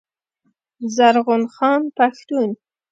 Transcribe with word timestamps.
زرغون 0.95 1.43
خان 1.55 1.81
پښتون 1.97 2.49